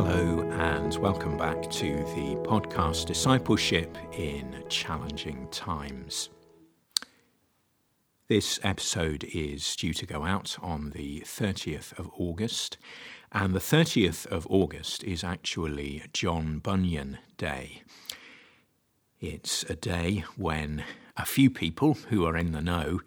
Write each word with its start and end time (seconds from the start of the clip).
Hello, 0.00 0.48
and 0.52 0.94
welcome 0.98 1.36
back 1.36 1.60
to 1.72 1.96
the 2.14 2.36
podcast 2.44 3.06
Discipleship 3.06 3.98
in 4.12 4.62
Challenging 4.68 5.48
Times. 5.50 6.30
This 8.28 8.60
episode 8.62 9.24
is 9.24 9.74
due 9.74 9.92
to 9.94 10.06
go 10.06 10.24
out 10.24 10.56
on 10.62 10.90
the 10.90 11.22
30th 11.22 11.98
of 11.98 12.12
August, 12.16 12.78
and 13.32 13.52
the 13.52 13.58
30th 13.58 14.24
of 14.26 14.46
August 14.48 15.02
is 15.02 15.24
actually 15.24 16.04
John 16.12 16.60
Bunyan 16.60 17.18
Day. 17.36 17.82
It's 19.20 19.64
a 19.64 19.74
day 19.74 20.22
when 20.36 20.84
a 21.16 21.26
few 21.26 21.50
people 21.50 21.94
who 22.08 22.24
are 22.24 22.36
in 22.36 22.52
the 22.52 22.62
know 22.62 23.00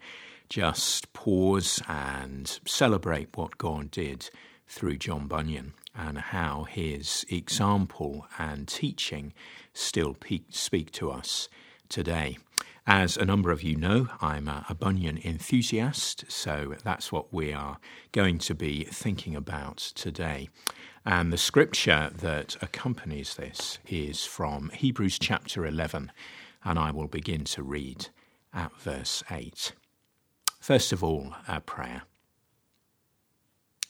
just 0.50 1.14
pause 1.14 1.80
and 1.88 2.60
celebrate 2.66 3.34
what 3.34 3.56
God 3.56 3.90
did 3.90 4.28
through 4.72 4.96
John 4.96 5.26
Bunyan 5.26 5.74
and 5.94 6.16
how 6.18 6.64
his 6.64 7.26
example 7.28 8.26
and 8.38 8.66
teaching 8.66 9.34
still 9.74 10.16
speak 10.48 10.90
to 10.92 11.10
us 11.10 11.48
today. 11.90 12.38
As 12.86 13.16
a 13.16 13.24
number 13.24 13.52
of 13.52 13.62
you 13.62 13.76
know, 13.76 14.08
I'm 14.20 14.48
a, 14.48 14.74
Bunyan 14.76 15.18
enthusiast, 15.22 16.24
so 16.28 16.74
that's 16.82 17.12
what 17.12 17.32
we 17.32 17.52
are 17.52 17.78
going 18.10 18.38
to 18.38 18.54
be 18.54 18.84
thinking 18.84 19.36
about 19.36 19.76
today. 19.76 20.48
And 21.04 21.32
the 21.32 21.38
scripture 21.38 22.10
that 22.12 22.56
accompanies 22.62 23.34
this 23.34 23.78
is 23.86 24.24
from 24.24 24.70
Hebrews 24.70 25.18
chapter 25.18 25.66
11, 25.66 26.10
and 26.64 26.78
I 26.78 26.90
will 26.90 27.08
begin 27.08 27.44
to 27.44 27.62
read 27.62 28.08
at 28.54 28.72
verse 28.80 29.22
8. 29.30 29.72
First 30.60 30.92
of 30.92 31.04
all, 31.04 31.34
a 31.46 31.60
prayer. 31.60 32.02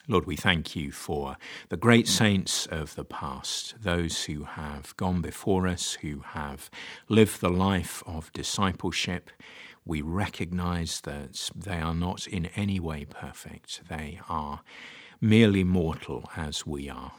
Lord, 0.08 0.26
we 0.26 0.34
thank 0.34 0.74
you 0.74 0.90
for 0.90 1.36
the 1.68 1.76
great 1.76 2.08
saints 2.08 2.66
of 2.66 2.96
the 2.96 3.04
past, 3.04 3.76
those 3.80 4.24
who 4.24 4.42
have 4.42 4.96
gone 4.96 5.20
before 5.20 5.68
us, 5.68 5.92
who 6.02 6.24
have 6.30 6.68
lived 7.08 7.40
the 7.40 7.48
life 7.48 8.02
of 8.04 8.32
discipleship. 8.32 9.30
We 9.84 10.02
recognize 10.02 11.02
that 11.02 11.50
they 11.54 11.78
are 11.78 11.94
not 11.94 12.26
in 12.26 12.46
any 12.56 12.80
way 12.80 13.04
perfect, 13.04 13.82
they 13.88 14.18
are 14.28 14.62
merely 15.20 15.62
mortal 15.62 16.28
as 16.36 16.66
we 16.66 16.90
are. 16.90 17.12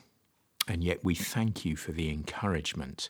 And 0.67 0.83
yet 0.83 1.05
we 1.05 1.15
thank 1.15 1.63
you 1.63 1.77
for 1.77 1.93
the 1.93 2.09
encouragement 2.09 3.09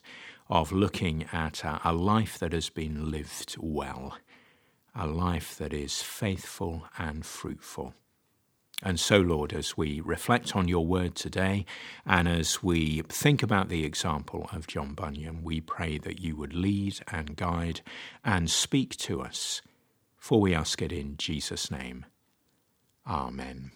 of 0.51 0.71
looking 0.71 1.25
at 1.31 1.63
a, 1.63 1.81
a 1.83 1.93
life 1.93 2.37
that 2.37 2.53
has 2.53 2.69
been 2.69 3.09
lived 3.09 3.55
well, 3.59 4.19
a 4.95 5.07
life 5.07 5.57
that 5.57 5.73
is 5.73 6.03
faithful 6.03 6.85
and 6.99 7.25
fruitful. 7.25 7.95
And 8.85 8.99
so, 8.99 9.17
Lord, 9.19 9.53
as 9.53 9.77
we 9.77 10.01
reflect 10.01 10.57
on 10.57 10.67
your 10.67 10.85
word 10.85 11.15
today 11.15 11.65
and 12.05 12.27
as 12.27 12.61
we 12.61 13.01
think 13.07 13.41
about 13.41 13.69
the 13.69 13.85
example 13.85 14.49
of 14.51 14.67
John 14.67 14.93
Bunyan, 14.93 15.41
we 15.41 15.61
pray 15.61 15.97
that 15.99 16.19
you 16.19 16.35
would 16.35 16.53
lead 16.53 16.99
and 17.07 17.37
guide 17.37 17.79
and 18.25 18.49
speak 18.49 18.97
to 18.97 19.21
us. 19.21 19.61
For 20.17 20.41
we 20.41 20.53
ask 20.53 20.81
it 20.81 20.91
in 20.91 21.15
Jesus' 21.15 21.71
name. 21.71 22.05
Amen. 23.07 23.71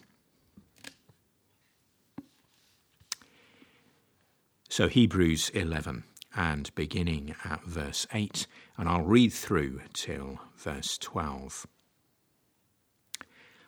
So, 4.67 4.89
Hebrews 4.89 5.49
11 5.51 6.03
and 6.35 6.75
beginning 6.75 7.33
at 7.45 7.63
verse 7.63 8.05
8, 8.13 8.45
and 8.77 8.89
I'll 8.89 9.05
read 9.05 9.31
through 9.31 9.79
till 9.93 10.39
verse 10.57 10.97
12. 10.97 11.65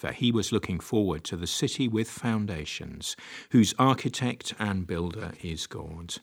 for 0.00 0.12
he 0.12 0.32
was 0.32 0.50
looking 0.50 0.80
forward 0.80 1.22
to 1.22 1.36
the 1.36 1.46
city 1.46 1.86
with 1.86 2.08
foundations, 2.08 3.16
whose 3.50 3.74
architect 3.78 4.54
and 4.58 4.86
builder 4.86 5.32
is 5.42 5.66
God. 5.66 6.14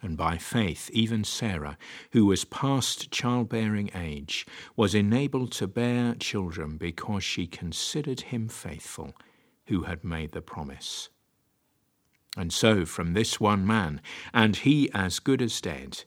And 0.00 0.16
by 0.16 0.38
faith, 0.38 0.88
even 0.94 1.24
Sarah, 1.24 1.76
who 2.12 2.24
was 2.24 2.46
past 2.46 3.10
childbearing 3.10 3.90
age, 3.94 4.46
was 4.76 4.94
enabled 4.94 5.52
to 5.52 5.66
bear 5.66 6.14
children 6.14 6.78
because 6.78 7.22
she 7.22 7.46
considered 7.46 8.22
him 8.22 8.48
faithful 8.48 9.12
who 9.66 9.82
had 9.82 10.02
made 10.02 10.32
the 10.32 10.40
promise. 10.40 11.10
And 12.34 12.50
so, 12.50 12.86
from 12.86 13.12
this 13.12 13.40
one 13.40 13.66
man, 13.66 14.00
and 14.32 14.56
he 14.56 14.90
as 14.94 15.18
good 15.18 15.42
as 15.42 15.60
dead, 15.60 16.04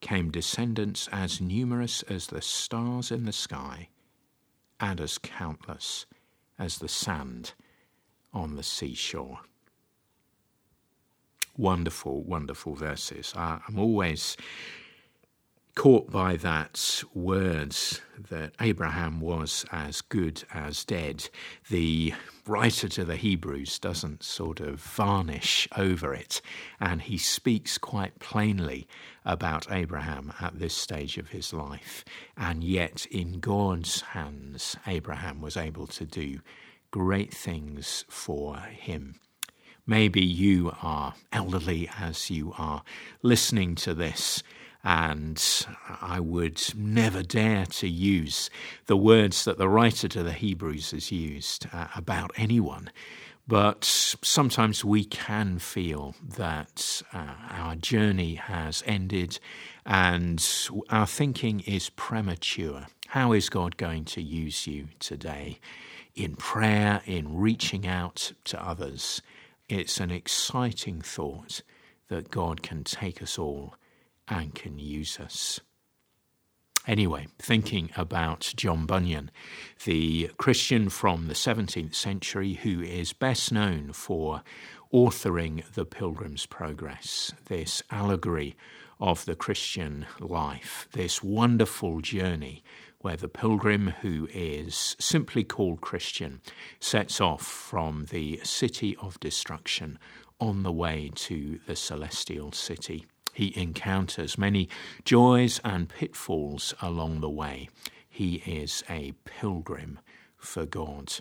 came 0.00 0.30
descendants 0.30 1.08
as 1.10 1.40
numerous 1.40 2.02
as 2.02 2.28
the 2.28 2.42
stars 2.42 3.10
in 3.10 3.24
the 3.24 3.32
sky 3.32 3.88
and 4.80 5.00
as 5.00 5.18
countless 5.18 6.06
as 6.58 6.78
the 6.78 6.88
sand 6.88 7.52
on 8.32 8.56
the 8.56 8.62
seashore. 8.62 9.40
Wonderful, 11.56 12.22
wonderful 12.24 12.74
verses. 12.74 13.32
I'm 13.36 13.78
always 13.78 14.36
caught 15.74 16.10
by 16.10 16.36
that 16.36 17.02
words 17.12 18.00
that 18.30 18.54
Abraham 18.60 19.20
was 19.20 19.64
as 19.72 20.00
good 20.00 20.44
as 20.52 20.84
dead. 20.84 21.28
The 21.68 22.14
writer 22.46 22.88
to 22.90 23.04
the 23.04 23.16
Hebrews 23.16 23.78
doesn't 23.78 24.22
sort 24.22 24.60
of 24.60 24.80
varnish 24.80 25.66
over 25.76 26.14
it, 26.14 26.40
and 26.80 27.02
he 27.02 27.18
speaks 27.18 27.76
quite 27.76 28.18
plainly 28.20 28.86
about 29.24 29.70
Abraham 29.70 30.32
at 30.40 30.58
this 30.58 30.74
stage 30.74 31.18
of 31.18 31.30
his 31.30 31.52
life. 31.52 32.04
And 32.36 32.62
yet, 32.62 33.06
in 33.06 33.40
God's 33.40 34.00
hands, 34.00 34.76
Abraham 34.86 35.40
was 35.40 35.56
able 35.56 35.88
to 35.88 36.04
do 36.04 36.40
great 36.90 37.34
things 37.34 38.04
for 38.08 38.58
him. 38.58 39.16
Maybe 39.86 40.24
you 40.24 40.72
are 40.80 41.14
elderly 41.32 41.90
as 41.98 42.30
you 42.30 42.54
are 42.56 42.82
listening 43.22 43.74
to 43.76 43.92
this 43.92 44.42
and 44.84 45.66
I 46.02 46.20
would 46.20 46.62
never 46.76 47.22
dare 47.22 47.64
to 47.66 47.88
use 47.88 48.50
the 48.84 48.96
words 48.96 49.44
that 49.46 49.56
the 49.56 49.68
writer 49.68 50.08
to 50.08 50.22
the 50.22 50.32
Hebrews 50.32 50.90
has 50.90 51.10
used 51.10 51.66
uh, 51.72 51.86
about 51.96 52.32
anyone. 52.36 52.90
But 53.46 53.84
sometimes 53.84 54.84
we 54.84 55.04
can 55.04 55.58
feel 55.58 56.14
that 56.36 57.02
uh, 57.12 57.34
our 57.50 57.76
journey 57.76 58.36
has 58.36 58.82
ended 58.86 59.38
and 59.84 60.46
our 60.90 61.06
thinking 61.06 61.60
is 61.60 61.90
premature. 61.90 62.86
How 63.08 63.32
is 63.32 63.48
God 63.48 63.76
going 63.76 64.04
to 64.06 64.22
use 64.22 64.66
you 64.66 64.88
today? 64.98 65.60
In 66.14 66.36
prayer, 66.36 67.02
in 67.06 67.36
reaching 67.36 67.86
out 67.86 68.32
to 68.44 68.66
others, 68.66 69.20
it's 69.68 69.98
an 69.98 70.10
exciting 70.10 71.00
thought 71.02 71.62
that 72.08 72.30
God 72.30 72.62
can 72.62 72.84
take 72.84 73.22
us 73.22 73.38
all 73.38 73.74
and 74.28 74.54
can 74.54 74.78
use 74.78 75.18
us. 75.20 75.60
Anyway, 76.86 77.26
thinking 77.38 77.90
about 77.96 78.52
John 78.56 78.84
Bunyan, 78.84 79.30
the 79.84 80.30
Christian 80.36 80.90
from 80.90 81.28
the 81.28 81.34
17th 81.34 81.94
century 81.94 82.54
who 82.54 82.82
is 82.82 83.14
best 83.14 83.50
known 83.50 83.94
for 83.94 84.42
authoring 84.92 85.64
The 85.72 85.86
Pilgrim's 85.86 86.44
Progress, 86.44 87.32
this 87.46 87.82
allegory 87.90 88.54
of 89.00 89.24
the 89.24 89.34
Christian 89.34 90.04
life, 90.20 90.86
this 90.92 91.22
wonderful 91.22 92.00
journey 92.02 92.62
where 93.00 93.16
the 93.16 93.28
pilgrim, 93.28 93.88
who 94.00 94.28
is 94.32 94.94
simply 94.98 95.44
called 95.44 95.80
Christian, 95.80 96.40
sets 96.80 97.20
off 97.20 97.42
from 97.42 98.06
the 98.10 98.40
city 98.44 98.96
of 99.00 99.20
destruction 99.20 99.98
on 100.38 100.62
the 100.62 100.72
way 100.72 101.10
to 101.14 101.60
the 101.66 101.76
celestial 101.76 102.52
city 102.52 103.06
he 103.34 103.52
encounters 103.60 104.38
many 104.38 104.68
joys 105.04 105.60
and 105.64 105.88
pitfalls 105.88 106.72
along 106.80 107.20
the 107.20 107.28
way. 107.28 107.68
He 108.08 108.36
is 108.46 108.84
a 108.88 109.12
pilgrim 109.24 109.98
for 110.36 110.64
God. 110.64 111.14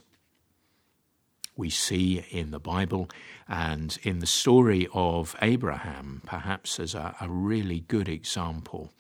We 1.56 1.72
see 1.72 2.24
in 2.30 2.52
the 2.52 2.60
Bible 2.60 3.10
and 3.48 3.98
in 4.04 4.20
the 4.20 4.28
story 4.28 4.88
of 4.94 5.36
Abraham, 5.42 6.22
perhaps 6.26 6.80
as 6.80 6.94
a, 6.94 7.16
a 7.20 7.28
really 7.30 7.82
good 7.82 8.08
example, 8.08 8.92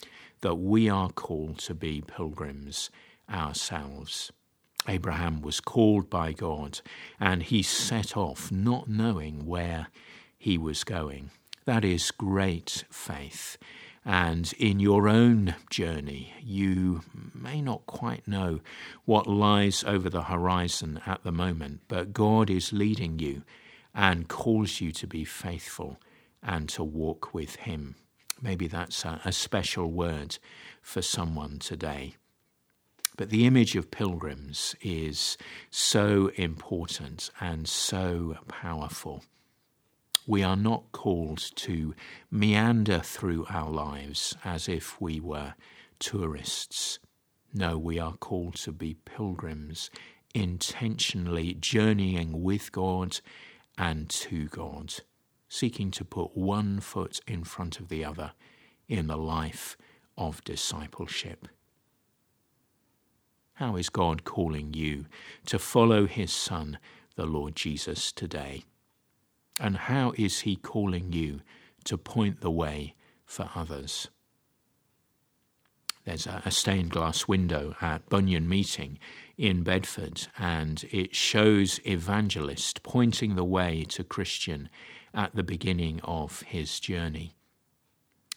that 0.41 0.55
we 0.55 0.89
are 0.89 1.09
called 1.09 1.59
to 1.59 1.75
be 1.75 2.01
pilgrims 2.01 2.89
ourselves. 3.29 4.31
Abraham 4.87 5.41
was 5.41 5.59
called 5.59 6.09
by 6.09 6.33
God 6.33 6.81
and 7.19 7.43
he 7.43 7.61
set 7.61 8.17
off 8.17 8.51
not 8.51 8.89
knowing 8.89 9.45
where 9.45 9.87
he 10.37 10.57
was 10.57 10.83
going 10.83 11.29
That 11.65 11.85
is 11.85 12.11
great 12.11 12.83
faith. 12.89 13.57
And 14.05 14.51
in 14.59 14.81
your 14.81 15.07
own 15.07 15.55
journey, 15.69 16.33
you 16.41 17.01
may 17.33 17.61
not 17.61 17.85
quite 17.85 18.27
know 18.27 18.59
what 19.05 19.27
lies 19.27 19.83
over 19.85 20.09
the 20.09 20.23
horizon 20.23 20.99
at 21.05 21.23
the 21.23 21.31
moment, 21.31 21.81
but 21.87 22.11
God 22.11 22.49
is 22.49 22.73
leading 22.73 23.19
you 23.19 23.43
and 23.95 24.27
calls 24.27 24.81
you 24.81 24.91
to 24.91 25.07
be 25.07 25.23
faithful 25.23 25.99
and 26.41 26.67
to 26.69 26.83
walk 26.83 27.33
with 27.33 27.55
Him. 27.55 27.95
Maybe 28.41 28.67
that's 28.67 29.05
a, 29.05 29.21
a 29.23 29.31
special 29.31 29.89
word 29.89 30.37
for 30.81 31.01
someone 31.01 31.59
today. 31.59 32.15
But 33.15 33.29
the 33.29 33.45
image 33.45 33.75
of 33.75 33.91
pilgrims 33.91 34.75
is 34.81 35.37
so 35.69 36.31
important 36.35 37.29
and 37.39 37.69
so 37.69 38.37
powerful. 38.49 39.23
We 40.25 40.41
are 40.41 40.55
not 40.55 40.91
called 40.93 41.39
to 41.55 41.93
meander 42.31 42.99
through 42.99 43.45
our 43.49 43.69
lives 43.69 44.35
as 44.45 44.69
if 44.69 45.01
we 45.01 45.19
were 45.19 45.55
tourists. 45.99 46.99
No, 47.53 47.77
we 47.77 47.99
are 47.99 48.13
called 48.13 48.55
to 48.55 48.71
be 48.71 48.95
pilgrims, 49.05 49.89
intentionally 50.33 51.55
journeying 51.55 52.41
with 52.41 52.71
God 52.71 53.19
and 53.77 54.09
to 54.09 54.47
God, 54.47 54.93
seeking 55.49 55.91
to 55.91 56.05
put 56.05 56.37
one 56.37 56.79
foot 56.79 57.19
in 57.27 57.43
front 57.43 57.81
of 57.81 57.89
the 57.89 58.05
other 58.05 58.31
in 58.87 59.07
the 59.07 59.17
life 59.17 59.75
of 60.17 60.43
discipleship. 60.45 61.49
How 63.55 63.75
is 63.75 63.89
God 63.89 64.23
calling 64.23 64.73
you 64.73 65.05
to 65.47 65.59
follow 65.59 66.07
his 66.07 66.31
Son, 66.31 66.79
the 67.15 67.25
Lord 67.25 67.55
Jesus, 67.55 68.11
today? 68.11 68.63
And 69.59 69.77
how 69.77 70.13
is 70.17 70.41
He 70.41 70.55
calling 70.55 71.13
you 71.13 71.41
to 71.85 71.97
point 71.97 72.41
the 72.41 72.51
way 72.51 72.95
for 73.25 73.49
others? 73.55 74.09
There's 76.05 76.27
a, 76.27 76.51
stained 76.51 76.91
glass 76.91 77.29
window 77.29 77.75
at 77.79 78.09
Bunyan 78.09 78.49
Meeting 78.49 78.99
in 79.37 79.63
Bedford, 79.63 80.27
and 80.37 80.83
it 80.91 81.15
shows 81.15 81.79
evangelist 81.85 82.83
pointing 82.83 83.35
the 83.35 83.45
way 83.45 83.85
to 83.89 84.03
Christian 84.03 84.69
at 85.13 85.33
the 85.33 85.43
beginning 85.43 86.01
of 86.03 86.41
his 86.41 86.81
journey. 86.81 87.35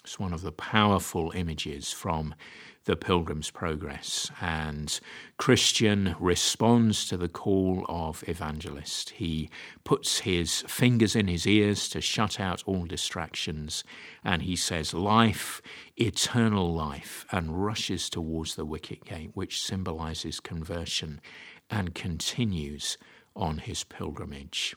It's 0.07 0.21
one 0.21 0.33
of 0.33 0.43
the 0.43 0.53
powerful 0.53 1.33
images 1.35 1.91
from 1.91 2.37
the 2.85 2.95
Pilgrim's 2.95 3.51
Progress. 3.51 4.31
And 4.41 5.01
Christian 5.37 6.15
responds 6.21 7.09
to 7.09 7.17
the 7.17 7.29
call 7.29 7.85
of 7.89 8.23
evangelist. 8.29 9.11
He 9.11 9.51
puts 9.83 10.21
his 10.21 10.63
fingers 10.69 11.17
in 11.17 11.27
his 11.27 11.45
ears 11.45 11.89
to 11.89 12.01
shut 12.01 12.39
out 12.39 12.63
all 12.67 12.85
distractions, 12.87 13.83
and 14.23 14.43
he 14.43 14.55
says, 14.55 14.95
Life, 14.95 15.61
eternal 15.97 16.73
life, 16.73 17.27
and 17.33 17.65
rushes 17.65 18.09
towards 18.09 18.55
the 18.55 18.65
wicket 18.65 19.05
gate, 19.05 19.33
which 19.35 19.61
symbolizes 19.61 20.39
conversion, 20.39 21.21
and 21.69 21.97
continues 21.97 22.97
on 23.35 23.59
his 23.59 23.83
pilgrimage. 23.83 24.77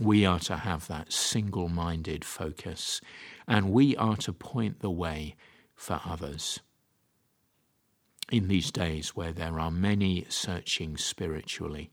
We 0.00 0.24
are 0.24 0.38
to 0.40 0.56
have 0.56 0.86
that 0.88 1.12
single 1.12 1.68
minded 1.68 2.24
focus, 2.24 3.00
and 3.46 3.72
we 3.72 3.96
are 3.96 4.16
to 4.18 4.32
point 4.32 4.80
the 4.80 4.90
way 4.90 5.34
for 5.74 6.00
others 6.04 6.60
in 8.30 8.48
these 8.48 8.70
days 8.70 9.10
where 9.10 9.32
there 9.32 9.58
are 9.58 9.70
many 9.70 10.26
searching 10.28 10.96
spiritually, 10.96 11.90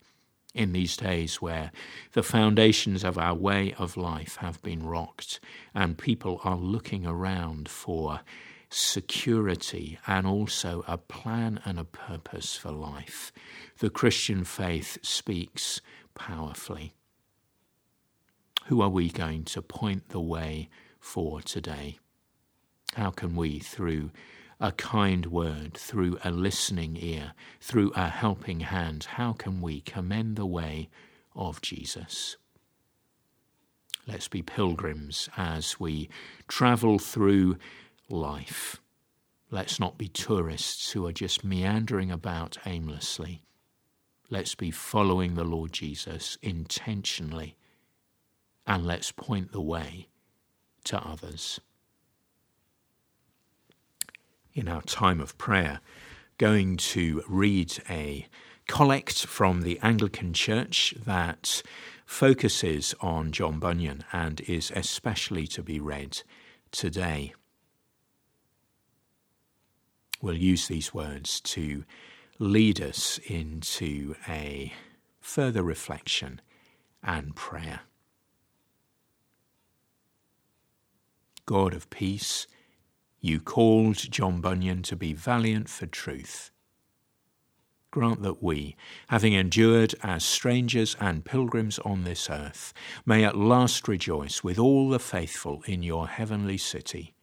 in 0.53 0.73
these 0.73 0.97
days 0.97 1.41
where 1.41 1.71
the 2.13 2.23
foundations 2.23 3.03
of 3.03 3.17
our 3.17 3.33
way 3.33 3.73
of 3.77 3.97
life 3.97 4.37
have 4.37 4.61
been 4.61 4.85
rocked 4.85 5.39
and 5.73 5.97
people 5.97 6.39
are 6.43 6.57
looking 6.57 7.05
around 7.05 7.69
for 7.69 8.21
security 8.69 9.97
and 10.07 10.27
also 10.27 10.83
a 10.87 10.97
plan 10.97 11.59
and 11.65 11.79
a 11.79 11.83
purpose 11.83 12.55
for 12.55 12.71
life, 12.71 13.31
the 13.79 13.89
Christian 13.89 14.43
faith 14.43 14.97
speaks 15.01 15.81
powerfully. 16.13 16.93
Who 18.65 18.81
are 18.81 18.89
we 18.89 19.09
going 19.09 19.43
to 19.45 19.61
point 19.61 20.09
the 20.09 20.19
way 20.19 20.69
for 20.99 21.39
today? 21.39 21.99
How 22.95 23.11
can 23.11 23.35
we, 23.35 23.59
through 23.59 24.09
a 24.59 24.71
kind 24.71 25.27
word, 25.27 25.75
through 25.75 26.17
a 26.23 26.31
listening 26.31 26.97
ear, 26.99 27.33
through 27.61 27.91
a 27.95 28.09
helping 28.09 28.61
hand, 28.61 29.03
how 29.03 29.33
can 29.33 29.61
we 29.61 29.81
commend 29.81 30.35
the 30.35 30.47
way 30.47 30.89
of 31.35 31.61
Jesus? 31.61 32.37
Let's 34.07 34.27
be 34.27 34.41
pilgrims 34.41 35.29
as 35.37 35.79
we 35.79 36.09
travel 36.47 36.97
through 36.97 37.57
life. 38.09 38.81
Let's 39.51 39.79
not 39.79 39.99
be 39.99 40.07
tourists 40.07 40.91
who 40.91 41.05
are 41.05 41.13
just 41.13 41.43
meandering 41.43 42.09
about 42.09 42.57
aimlessly. 42.65 43.43
Let's 44.31 44.55
be 44.55 44.71
following 44.71 45.35
the 45.35 45.43
Lord 45.43 45.71
Jesus 45.71 46.39
intentionally 46.41 47.57
and 48.67 48.85
let's 48.85 49.11
point 49.11 49.51
the 49.51 49.61
way 49.61 50.07
to 50.83 50.97
others 50.97 51.59
in 54.53 54.67
our 54.67 54.81
time 54.83 55.19
of 55.19 55.37
prayer 55.37 55.81
going 56.37 56.77
to 56.77 57.23
read 57.27 57.77
a 57.89 58.27
collect 58.67 59.25
from 59.25 59.61
the 59.61 59.79
Anglican 59.81 60.33
Church 60.33 60.93
that 61.05 61.61
focuses 62.05 62.95
on 63.01 63.31
John 63.31 63.59
Bunyan 63.59 64.03
and 64.11 64.41
is 64.41 64.71
especially 64.75 65.47
to 65.47 65.63
be 65.63 65.79
read 65.79 66.21
today. 66.71 67.33
We'll 70.21 70.37
use 70.37 70.67
these 70.67 70.93
words 70.93 71.39
to 71.41 71.83
lead 72.39 72.81
us 72.81 73.19
into 73.27 74.15
a 74.27 74.73
further 75.19 75.63
reflection 75.63 76.41
and 77.03 77.35
prayer. 77.35 77.81
God 81.45 81.73
of 81.73 81.89
peace, 81.89 82.47
you 83.19 83.39
called 83.39 83.97
John 83.97 84.41
Bunyan 84.41 84.81
to 84.83 84.95
be 84.95 85.13
valiant 85.13 85.69
for 85.69 85.85
truth. 85.85 86.51
Grant 87.91 88.23
that 88.23 88.43
we, 88.43 88.75
having 89.07 89.33
endured 89.33 89.95
as 90.03 90.25
strangers 90.25 90.97
and 90.99 91.23
pilgrims 91.23 91.79
on 91.79 92.03
this 92.03 92.29
earth, 92.29 92.73
may 93.05 93.23
at 93.23 93.37
last 93.37 93.87
rejoice 93.87 94.43
with 94.43 94.59
all 94.59 94.89
the 94.89 94.99
faithful 94.99 95.63
in 95.65 95.81
your 95.81 96.07
heavenly 96.07 96.57
city, 96.57 97.13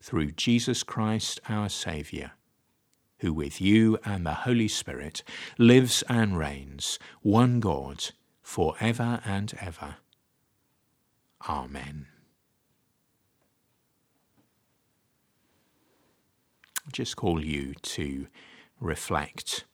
through 0.00 0.32
Jesus 0.32 0.82
Christ 0.82 1.40
our 1.48 1.68
Saviour, 1.68 2.32
who 3.18 3.32
with 3.32 3.60
you 3.60 3.98
and 4.04 4.24
the 4.24 4.34
Holy 4.34 4.68
Spirit 4.68 5.22
lives 5.58 6.04
and 6.08 6.38
reigns, 6.38 6.98
one 7.22 7.58
God, 7.58 8.10
for 8.42 8.76
ever 8.80 9.20
and 9.24 9.52
ever. 9.60 9.96
Amen. 11.48 12.06
Just 16.92 17.16
call 17.16 17.44
you 17.44 17.74
to 17.82 18.26
reflect. 18.80 19.64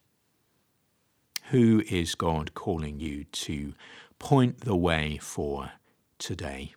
Who 1.50 1.82
is 1.88 2.14
God 2.14 2.54
calling 2.54 3.00
you 3.00 3.24
to 3.24 3.74
point 4.18 4.60
the 4.60 4.76
way 4.76 5.18
for 5.20 5.72
today? 6.18 6.74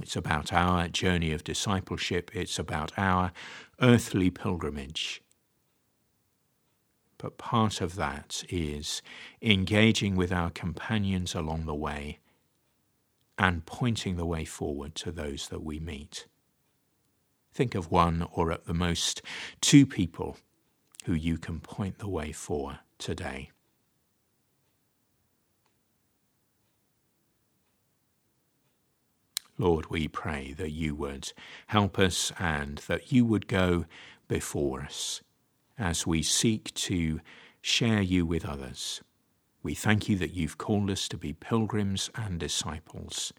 It's 0.00 0.16
about 0.16 0.52
our 0.52 0.88
journey 0.88 1.32
of 1.32 1.44
discipleship, 1.44 2.30
it's 2.34 2.58
about 2.58 2.92
our 2.96 3.32
earthly 3.80 4.30
pilgrimage. 4.30 5.22
But 7.18 7.38
part 7.38 7.80
of 7.80 7.94
that 7.94 8.42
is 8.48 9.02
engaging 9.40 10.16
with 10.16 10.32
our 10.32 10.50
companions 10.50 11.34
along 11.34 11.64
the 11.64 11.74
way 11.74 12.18
and 13.38 13.64
pointing 13.66 14.16
the 14.16 14.26
way 14.26 14.44
forward 14.44 14.94
to 14.96 15.12
those 15.12 15.48
that 15.48 15.62
we 15.62 15.78
meet. 15.78 16.26
Think 17.54 17.76
of 17.76 17.90
one 17.90 18.26
or 18.32 18.50
at 18.50 18.66
the 18.66 18.74
most 18.74 19.22
two 19.60 19.86
people 19.86 20.36
who 21.04 21.14
you 21.14 21.38
can 21.38 21.60
point 21.60 21.98
the 21.98 22.08
way 22.08 22.32
for 22.32 22.80
today. 22.98 23.52
Lord, 29.56 29.88
we 29.88 30.08
pray 30.08 30.52
that 30.58 30.72
you 30.72 30.96
would 30.96 31.32
help 31.68 31.96
us 31.96 32.32
and 32.40 32.78
that 32.88 33.12
you 33.12 33.24
would 33.24 33.46
go 33.46 33.84
before 34.26 34.82
us 34.82 35.22
as 35.78 36.04
we 36.04 36.22
seek 36.24 36.74
to 36.74 37.20
share 37.60 38.02
you 38.02 38.26
with 38.26 38.44
others. 38.44 39.00
We 39.62 39.74
thank 39.74 40.08
you 40.08 40.16
that 40.16 40.34
you've 40.34 40.58
called 40.58 40.90
us 40.90 41.06
to 41.08 41.16
be 41.16 41.32
pilgrims 41.32 42.10
and 42.16 42.40
disciples. 42.40 43.32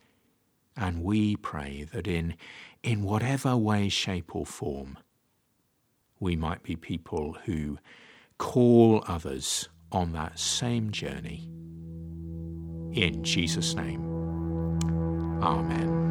And 0.78 1.04
we 1.04 1.36
pray 1.38 1.88
that 1.94 2.08
in, 2.08 2.36
in 2.84 3.04
whatever 3.04 3.56
way, 3.56 3.90
shape, 3.90 4.36
or 4.36 4.46
form, 4.46 4.98
we 6.20 6.36
might 6.36 6.64
be 6.64 6.76
people 6.76 7.38
who 7.46 7.78
call 8.38 9.04
others 9.08 9.70
on 9.92 10.12
that 10.14 10.38
same 10.38 10.92
journey. 10.92 11.50
In 12.94 13.24
Jesus' 13.24 13.76
name, 13.76 14.16
Amen. 15.42 16.05